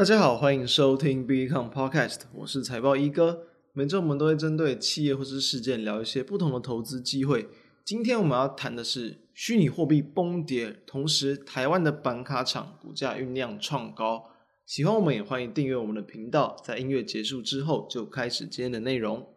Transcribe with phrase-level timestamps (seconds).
[0.00, 3.42] 大家好，欢迎收听 BECOM Podcast，我是财报一哥。
[3.74, 7.46] 每周我们都会针对企业或是事件聊一些不同的投资机会。
[7.84, 14.30] 今天我们要谈的是虚拟货币崩跌，同时台湾的板卡厂股价酝酿创高。
[14.64, 16.56] 喜欢我们也欢迎订阅我们的频道。
[16.64, 19.28] 在音乐结束之后，就开始今天的内容。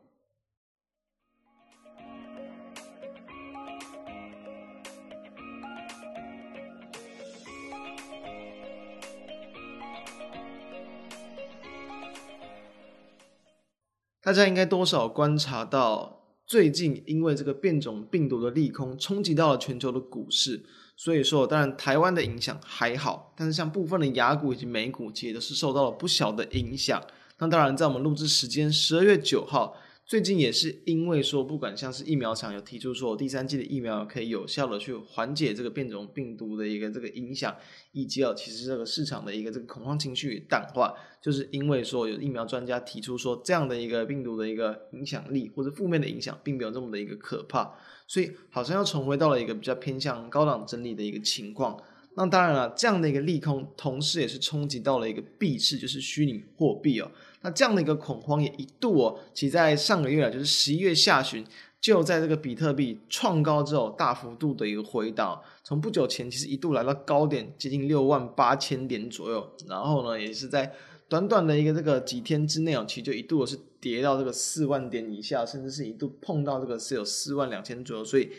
[14.24, 20.64] 大家应该多少观察到，最近因为这个变种病毒的利空冲击到了全球的股市，
[20.96, 27.04] 所以说当然台湾的影响还好，但是像部分的雅股以及美股其实都是受到了不小的影响。
[27.40, 29.76] 那当然，在我们录制时间十二月九号。
[30.06, 37.56] 最近也是因为说，不管像是疫苗厂有提出说，第三季的疫苗可以有效的去缓解这个变种病毒的一个这个影响，
[37.94, 47.74] 以及哦，其实这个市场的一个这个恐慌情绪淡化，就是因为说有疫苗专家提出说，这样的一个病毒的一个影响力或者负面的影响，并没有这么的一个可怕，
[48.06, 51.82] 所以好像又重回到了一个比较偏向高档整理的一个情况。
[52.16, 57.10] 那当然了，这样的一个利空，同时也是冲击到了一个币市，就是虚拟货币哦。
[57.42, 61.44] 那这样的一个恐慌也一度哦，其在上个月啊，就是十一月下旬，
[61.82, 65.42] 就在这个比特币创高之后，大幅度的一个回档。
[65.64, 69.52] 从不久前其实一度来到高点，接近六万八千点左右。
[69.68, 70.72] 然后呢，也是在
[71.10, 78.30] 短短的一个这个几天之内哦，其实就一度是跌到这个四万点以下，甚至是一度碰到这个是有四万两千左右，所以。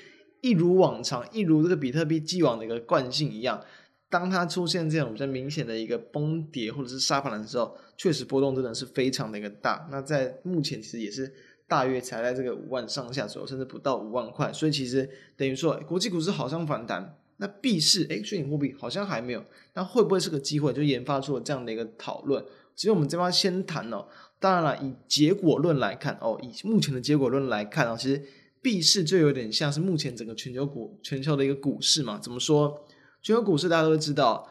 [0.45, 3.59] 一如往常，一如这个比特币既往的一个惯性一样，
[4.11, 9.89] 当它出现这种比较明显的一个崩跌或者是杀盘的时候，确实波动真的是非常的一个大。
[9.91, 11.33] 那在目前其实也是
[11.67, 14.53] 大约才在这个五万上下左右，甚至不到五万块。
[14.53, 19.43] 所以其实等于说，国际股市好像反弹，那币市诶，虚拟货币好像还没有。
[19.73, 20.75] 那会不会是个机会？
[20.75, 22.45] 就研发出了这样的一个讨论。
[22.77, 24.07] 其实我们这边先谈哦，
[24.39, 28.23] 当然了，以结果论来看哦，以目前的结果论来看哦，其实。
[28.65, 32.19] 币市就有点像是目前整个全球股全球的一个股市嘛？
[32.19, 32.83] 怎么说？
[33.23, 34.49] 全球股市大家都知道，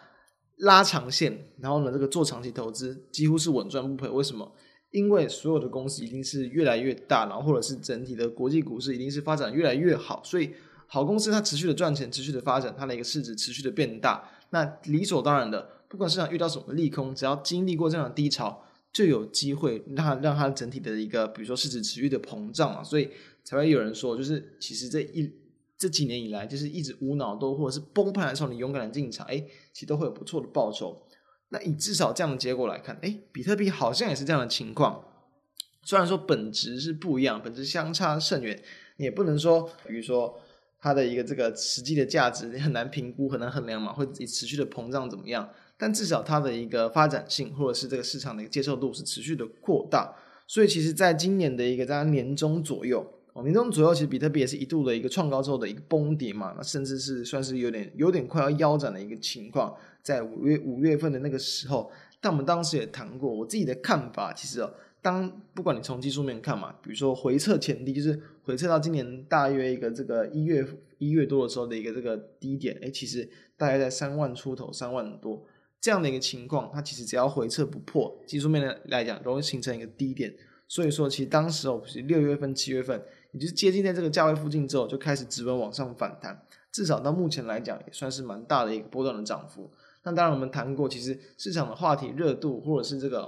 [0.57, 4.07] 拉长线，然后呢，这个做长期投资几乎是稳赚不赔。
[4.07, 4.53] 为什么？
[4.91, 10.51] 因为所有的公司一定是越来越大，然后或者是整体的国际股市一定是发展越来越好，所以
[10.85, 14.29] 好公司它持续的赚钱，持续的发展，它的一个市值持续的变大。
[14.51, 22.83] 那理所当然的，不管市场遇到什么利空，只要经历过这样的低潮，就有机会让它让它整体的一个，比如说市值持续的膨胀嘛。
[22.83, 23.09] 所以。
[23.43, 25.31] 才会有人说，就是其实这一
[25.77, 29.37] 这几年以来，就是一直无脑都或者是崩盘的时候，你勇敢的进场，哎，
[29.73, 31.05] 其实都会有不错的报酬。
[31.49, 35.03] 那以至少这样的结果来看，哎，比特币好像也是这样的情况。
[35.83, 38.63] 虽然说本质是不一样，本质相差甚远，
[38.97, 40.39] 也不能说，比如说
[40.79, 45.49] 它的一个这个实际的价值，你很难评估，很难衡量嘛，会持续的膨胀怎么样？
[45.77, 50.15] 但至少它的一个发展性，或者是这个市场的一个接受度是持续的扩大。
[50.47, 53.05] 所以其实在今年的一个在年中左右。
[53.33, 64.71] 哦，年中左右，其实比特币也是一度的一个创高之后的一个崩跌嘛，那甚至是算是有点有点快要腰斩的一个情况，在五月五月份的那个时候，但我们当时也谈过，我自己的看法，其实哦，
[65.01, 70.63] 当不管你从技术面看嘛，比如说回撤前低，就是回撤到今年大约一个这个一月
[70.99, 73.27] 一月多的时候的一个这个低点，诶，其实
[73.57, 75.43] 大概在三万出头，三万多
[75.81, 80.31] 这样的一个情况，它其实只要回撤不破，技术面的来讲，容易形成一个低点，
[80.67, 83.03] 所以说其实当时哦，是六月份七月份。
[83.33, 89.71] 也就接近在这个价位附近之后，就开始直奔往上反弹，至少到目前来讲，也算是蛮大的一个波段的涨幅。
[90.03, 93.21] 那当然，我们谈过，其实市场的话题热度，或者是这个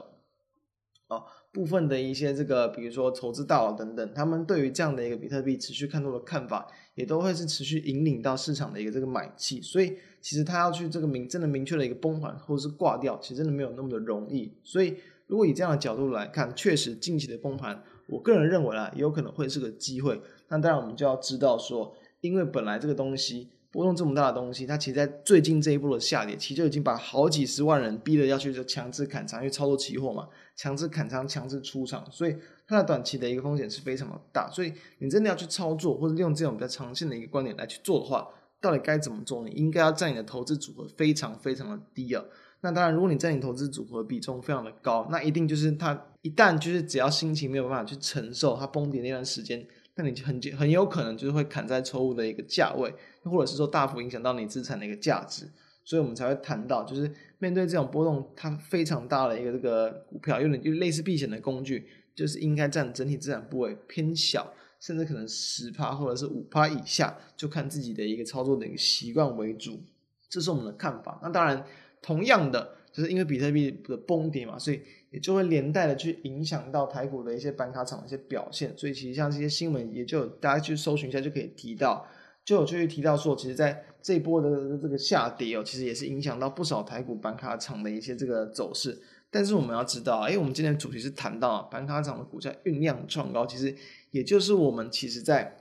[1.07, 9.61] 哦部分的一些这个，比如说投资大佬等等，他们对于这样的一个比特币持续看多的看法，也都会是持续引领到市场的一个这个买气。
[9.61, 14.51] 所以，其实他要去这个明真的明确的一个崩盘，或者是挂掉，其实真的没有那么的容易。
[14.61, 17.81] 所以，如果以这样的角度来看，确实近期的崩盘。
[18.07, 20.21] 我个人认为啊，也有可能会是个机会。
[20.47, 32.35] 那当然，我们就要知道说，因为本来这个东西波动这么大的东西，它其实在最近这一波的下跌，其实就已经把好几十万人逼得要去就强制砍仓，因为操作期货嘛，强制砍仓、强制出场，所以
[32.67, 34.49] 它的短期的一个风险是非常的大。
[34.51, 38.29] 所以你真的要去操作，或者用这种比较长线的一个观点来去做的话，
[38.61, 39.43] 到底该怎么做？
[39.43, 42.23] 你应该要占你的投资组合非常非常的低啊。
[42.65, 49.63] 那当然，如果你在你投资组合比重非常的高，那一定就是它一旦就是只要心情没有办法去承受它崩跌那段时间，
[49.93, 52.91] 那你很很有可能就是会砍在错误的一个价位，
[53.23, 55.47] 或者是说大幅影响到你资产的一个价值。
[55.83, 69.83] 所以我们才会谈到，就是面对这种波动它非常大的一个这个股票，有点就类似避险的工具，就是应该占整体资产部位偏小，甚至可能十趴或者是五趴以下，就看自己的一个操作的一个习惯为主。
[70.27, 71.19] 这是我们的看法。
[71.21, 71.63] 那当然。
[72.05, 74.79] 同样的，就是因为比特币的崩跌嘛，所以
[75.09, 78.71] 也就会连带的去影响到台股的一些板卡厂的一些表现。
[78.77, 82.05] 所以其实像这些新闻，也就大家去搜寻一下就可以提到，
[82.45, 89.01] 就有就会提到说，其实在这一波的这个下跌哦，其实也是影响到不少台股板卡厂的一些这个走势。
[89.31, 93.75] 但是我们要知道，因为我们今天主题是谈到板卡厂的股价酝酿创高，其实
[94.11, 95.57] 也就是我们其实在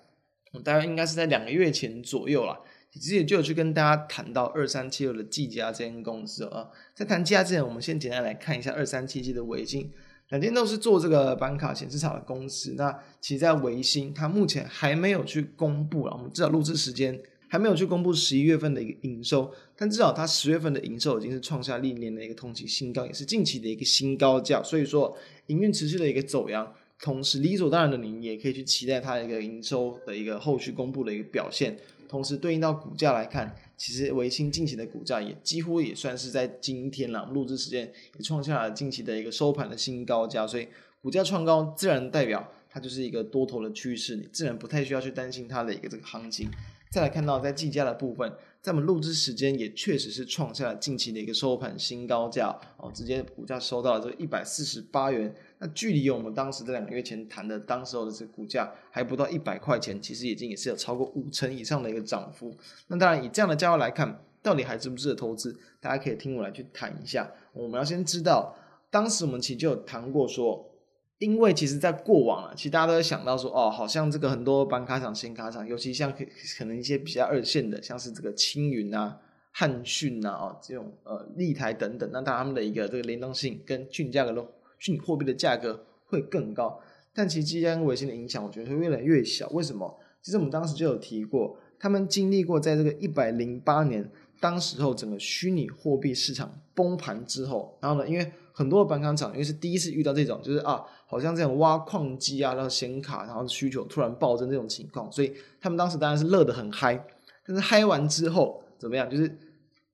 [0.63, 2.61] 大概应该是在两个月前左右啦。
[3.01, 9.91] 其实也就有去跟大家谈到二三七六的技嘉这间公司啊，在谈技嘉之前，我们先简单来看一下二三七七的微星，
[10.29, 12.75] 两间都是做这个板卡显示卡的公司。
[12.77, 24.63] 那其实，在微星，它目前还没有去公布了，我们至少录制时间还没有去公布十一月份的一个营收，但至少它十月份的营收已经是创下历年的一个同期新高，也是近期的一个新高价。
[24.63, 25.17] 所以说，
[25.49, 31.77] 营运持续的一个走扬，同时理所当然的，您也可以去期待它一个营收的一个后续公布的一个表现。
[32.09, 40.69] 同时对应到股价来看，其实微星近期的股价也几乎也算是在今天了，录制时间也创下了近期的一个收盘的新高价，所以
[41.03, 46.49] 股价创高自然代表它就是一个多头的趋势，你自然不太需要去担心它的一个这个行情。
[46.91, 55.35] 再来看到在计价的部分，在我们录制时间也确实是创下了近期的一个收盘新高价哦，直接股价收到了这一百四十八元。
[55.65, 62.55] 那距离我们当时这两个月前谈的当时候的这股价还不到一百块钱，其实已经也是有超过五成以上的一个涨幅。
[62.89, 65.59] 那当然以这样的价位来看，到底还值不值得投资？
[65.81, 67.31] 大家可以听我来去谈一下。
[67.55, 68.55] 我们要先知道，
[68.91, 70.71] 当时我们其实就有谈过说。
[71.19, 76.25] 因为其实，在过往啊，其实大家都会想到说，哦，好像这个很多板卡厂、新卡厂，尤其像可
[76.59, 79.17] 可能一些比较二线的，像是这个青云啊、
[79.53, 84.47] 汉讯呐，哦，这种呃立台等等，那当然他们的一个这个联动性跟虚拟价格的
[84.85, 86.79] 虚拟货币的价格会更高。
[87.15, 89.49] 但其实技嘉跟微星的影响，我觉得会越来越小。
[89.51, 89.99] 为什么？
[90.21, 94.07] 其实我们当时就有提过，他们经历过在这个一百零八年，
[94.41, 107.03] 当时候整个虚拟货币市场崩盘之后，然后呢，因为很多的板卡厂因为是第一次遇到这种，就是啊，好像这种挖矿机啊，然后显卡，然后需求突然暴增这种情况，所以他们当时当然是乐得很嗨。
[107.47, 109.09] 但是嗨完之后怎么样？
[109.09, 109.39] 就是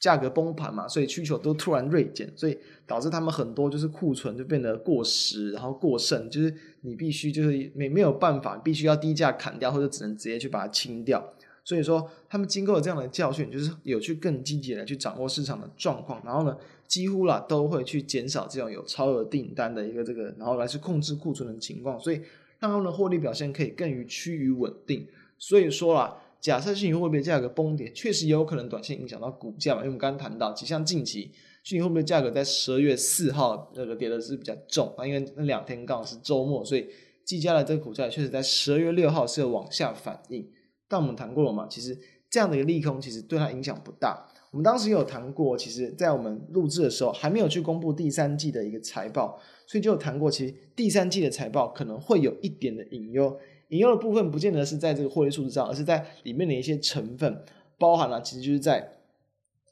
[0.00, 11.32] 价格崩盘嘛，所以需求都突然锐减，所以导致他们很多就是库存就变得过时，然后过剩，就是你必须就是没没有办法，必须要低价砍掉，或者只能直接去把它清掉。
[11.62, 16.56] 所以说，他们经过了这样的教训，就是有去更积极的去掌握市场的状况，然后呢，
[16.88, 22.17] 几乎啦都会去减少这种有超额订单的一个这个，然后来去控制库存的情况，所以
[22.58, 25.06] 让他们的获利表现可以更于趋于稳定。
[25.38, 31.31] 所以说啦，假设虚拟货币价格崩跌，确实有可能短线影响到股价嘛，因为我们刚刚谈到，其实像近期
[31.62, 36.87] 虚拟货币的价格在十二月四号那个跌的是比较重啊，因为那两天刚好是周末，所以
[37.25, 40.48] 技嘉的这个股价确实在十二月六号是有往下反应。
[40.88, 41.96] 但我们谈过了嘛，其实
[42.31, 44.26] 这样的一个利空其实对它影响不大。
[44.50, 53.38] 我们当时有谈过，其实，在我们录制的时候还没有去公布第三季的一个财报，所以就有谈过，其实第三季的财报可能会有一点的隐忧。
[53.70, 57.43] 引用的部分不见得是在这个获利数字上，而是在里面的一些成分，
[57.78, 58.93] 包含了其实就是在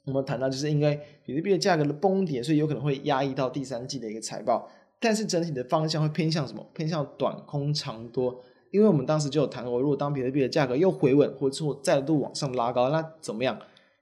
[0.05, 4.69] 我们谈到，就是因为比特币的价格的崩跌，所以有可能会压抑到第三季的一个财报。
[4.99, 6.67] 但是整体的方向会偏向什么？
[6.75, 8.43] 偏向短空长多。
[8.71, 13.59] 因为我们当时就有谈过，如果当比特币的价格又回稳，或者说再度往上拉高，那怎么样？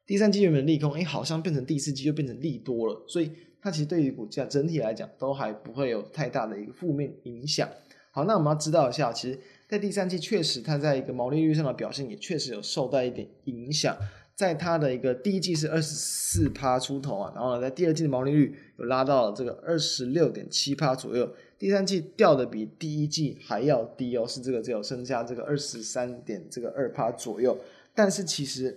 [0.06, 7.68] 第三季原本利空，哎，好像变成第四季又变成利多了，所以它其实对于股价整体来讲都还不会有太大的一个负面影响。
[8.10, 13.96] 好，那我们要知道一下，其实，在第三季确实它在一个毛利率上的表现也确实有受到一点影响。
[14.34, 21.26] 在它的一个第一季是二十四趴出头啊，然后呢，在第二季的毛利率有拉到了这个二十六点七趴左右，
[21.58, 27.56] 第三季掉的比第一季还要低哦，是这个只有剩下这个二十三点这个二趴左右，
[27.94, 28.76] 但是其实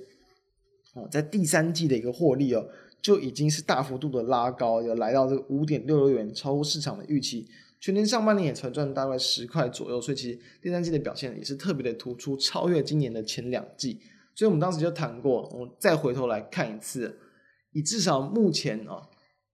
[0.94, 2.66] 哦，在第三季的一个获利哦，
[3.02, 7.46] 就已经是大幅度的拉高，有来到这个五点六六元，超乎市场的预期，
[7.80, 14.02] 全年上半年也才赚大概十块左右，所以其实第三季的表现也是特别的突出，超越今年的前两季。
[14.36, 17.20] 所以我们当时就谈过，我再回头来看一次，
[17.72, 19.10] 以至少目前啊，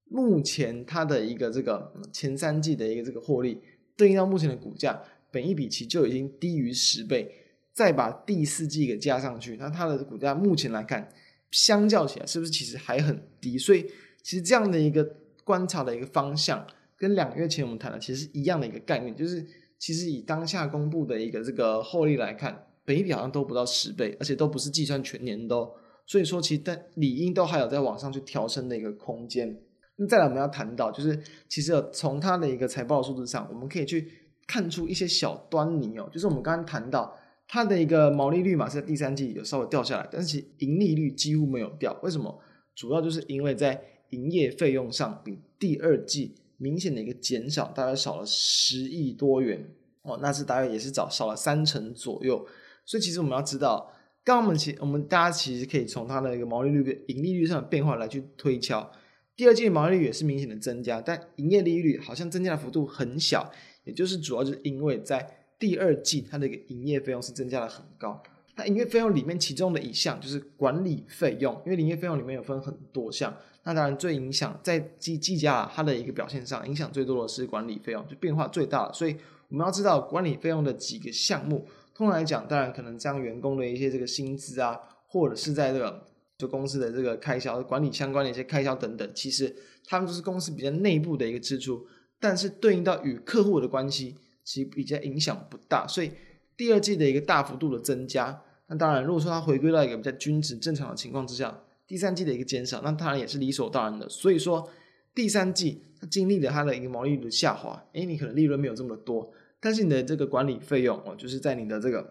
[0.08, 3.60] 目前它的一个这个前三季的一个这个获利，
[3.98, 5.01] 对应到目前的股价，
[5.32, 7.32] 本益比其就已经低于十倍，
[7.74, 11.12] 再把第四季给加上去，那它的股价目前来看，
[11.51, 13.58] 相较起来是不是其实还很低？
[13.58, 13.84] 所以
[14.22, 15.03] 其实这样的一个
[15.44, 16.65] 观察的一个方向，
[16.98, 19.46] 跟两个月前我们谈的其实是一样的一个概念，就是
[19.78, 22.68] 其实以当下公布的一个这个获利来看。
[22.88, 25.68] 本一比好像都不到十倍，而且都不是计算全年都，
[26.06, 29.60] 所以说其实但理应都还有在往上去调升的一个空间。
[29.96, 34.08] 那再来我们要谈到，就是其实从它的一个财报数字上，我们可以去
[34.46, 36.08] 看出一些小端倪哦。
[36.14, 37.12] 就是我们刚刚谈到
[37.48, 42.00] 它的一个毛利率嘛，是在第三季有稍微掉下来，但是其盈利率几乎没有掉。
[42.04, 42.40] 为什么？
[42.75, 49.68] 主要就是因为在营业费用上比第二季明显的一个减少，大概少了十亿多元
[50.04, 52.46] 哦，那是大概也是少少了三成左右。
[52.86, 53.92] 所以其实我们要知道，
[54.24, 58.92] 刚刚我们其我们大家其实可以从它的一个毛利率跟盈利率上的变化来去推敲。
[59.36, 63.52] 第二季的毛利率也是明显的增加，但营业利率好像增加的幅度很小，
[63.84, 68.22] 也就是主要就是因为在第二季它的一个营业费用是增加的很高。
[68.56, 73.36] 那营业费用里面其中的一项就是管理费用，因为营业费用里面有分很多项，
[73.66, 78.90] 那当然最影响在计计价它的一个表现上，影响最多的是管理费用，就变化最大。
[78.94, 79.18] 所以
[79.50, 86.06] 我们要知道管理费用的几个项目，通常来讲，当然可能将员工的一些这个薪资啊，或者是在这个。
[86.38, 89.56] 就公司的这个开销、管理相关的一些开销等等，其实
[89.86, 91.88] 他们都是公司比较内部的一个支出，
[92.20, 95.88] 但是对应到与客户的关系，其实比较影响不大。
[95.88, 96.12] 所以
[96.58, 104.08] 第二季的一个大幅度的增加，那当然如果说它回归到一个比较均值正常的情况之下，第三季的一个减少，那当然也是理所当然的。
[104.10, 104.70] 所以说
[105.13, 112.01] 第三季它经历了它的一个毛利率的下滑，诶，你可能利润没有这么多，但是你的这个管理费用哦，就是在你的这个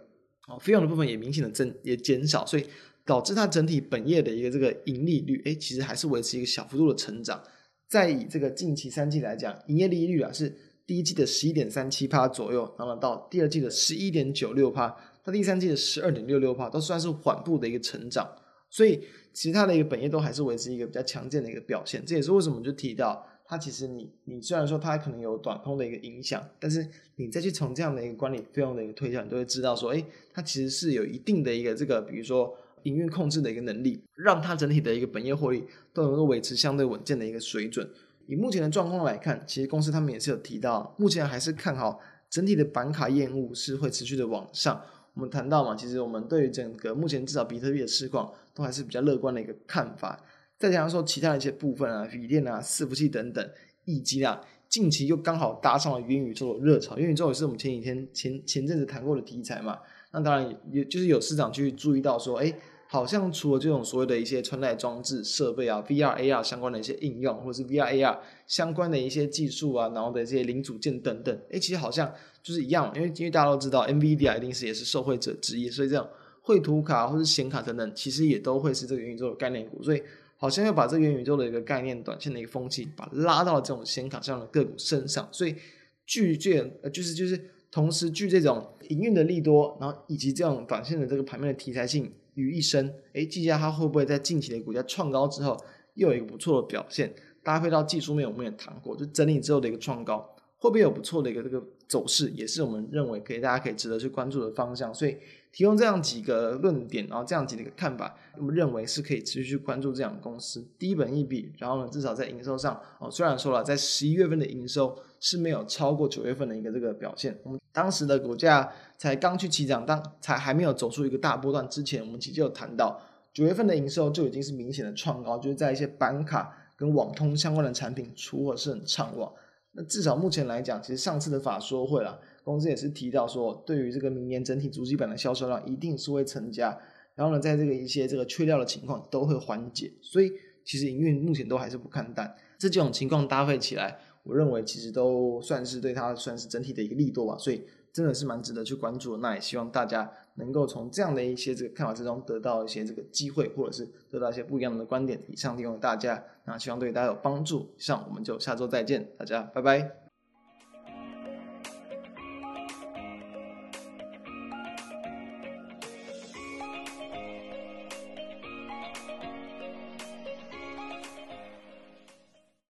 [0.48, 2.64] 哦费用的部分也明显的增也减少，所以。
[3.06, 7.38] 导致它整体本业的一个这个盈利率，诶，其实还是维持一个小幅度的成长。
[7.86, 10.50] 再以这个近期三季来讲，营业利率啊是
[10.86, 14.88] 第一季的十一点三七趴左右，然后到第二季的十一点九六趴，
[15.22, 18.26] 到第三季的十二点六六趴，都算是缓步的一个成长。
[18.74, 19.00] 所以
[19.32, 22.04] 其他的一个本业都还是维持一个比较强健的一个表现。
[22.04, 32.56] 这也是为什么就提到它其实你你虽然说它可能有短空的一个影响，但是你再去从这样的一个管理费用的一个推算，你都会知道说，诶，它其实是有一定的一个这个，比如说。
[32.84, 35.64] 营运控制的一个能力，让它整体的一个本业获利
[35.94, 37.88] 都能够维持相对稳健的一个水准。
[38.26, 44.78] 以目前的状况来看，其实公司他们也是有提到，目前还是看好整体的板卡业务是会持续的往上。
[45.14, 50.18] 我们谈到嘛，其实我们对于整个目前至少比特币的市况都还是比较乐观的一个看法。
[50.58, 53.50] 再加上说其他的一些部分啊，锂电啊、伺服器等等，
[53.84, 56.96] 以及啊近期又刚好搭上了元宇宙的热潮。
[56.96, 59.78] 元宇宙也是我们前几天前前阵子谈过的题材嘛。
[60.12, 62.54] 那当然也就是有市场去注意到说，哎。
[62.86, 76.06] 好像除了这种所谓的一些穿戴装置设备啊，VR、AR 相关的一些应用，或者是 VR、AR 相关的一些技术啊，然后的这些零组件等等，诶，其实好像就是一样，因为因为大家都知道，NVIDIA 一定是也是受惠者之一，所以这种
[76.46, 80.02] 绘图卡或者显卡等等，其实也都会是这个元宇宙的概念股，所以
[80.36, 85.56] 好像要把这个元宇宙的一个概念、短线的一个风气，把拉到了这种显卡这样的个股身上，所以
[86.04, 92.12] 具这呃就是就是同时具这种营运的利多，然后以及这种短线的这个盘面的题材性。
[92.34, 95.56] 于一身，诶，技嘉它会不会在近期的股价创高之后，
[95.94, 97.14] 又有一个不错的表现？
[97.44, 100.18] 搭配到技术面，我们也谈过，就整理之后的一个创高，
[100.58, 102.28] 会不会有不错的一个这个走势？
[102.34, 104.92] 也是我们认为可以大家可以值得去关注的方向。
[104.92, 105.16] 所以
[105.54, 114.94] 提供这样几个论点，然后这样几个看法，我们认为是可以持续去关注这样的公司，低本益比，然后呢，至少在营收上，哦，虽然说了在十一月份的营收。
[115.20, 117.34] 是没有超过九月份的一个这个表现。
[117.44, 123.00] 我们当时的股价才刚去起涨，当才还没有走出一个大波段之前，我们其实就有谈到
[123.32, 129.32] 九月份的营收就已经是明显的创高，就是在一些板卡跟网通相关的产品出货是很畅旺。
[129.72, 136.78] 那至少目前来讲，其实上次的法说会啦，公司也是提到说，对于这个明年整体主机板的销售量一定是会增加，
[137.16, 140.30] 然后呢，在这个一些这个缺料的情况都会缓解，所以
[140.64, 142.36] 其实营运目前都还是不看淡。
[142.58, 143.98] 这几种情况搭配起来。
[144.26, 149.18] 我认为其实都算是对它算是整体的一个力度吧，所以真的是蛮值得去关注。
[149.18, 155.20] 那也希望大家能够从这样的一些这个看法之中得到一些这个机会，或者是得到一些不一样的观点。
[155.28, 157.68] 以上提供给大家，那希望对大家有帮助。
[157.76, 160.03] 以上我们就下周再见，大家拜拜。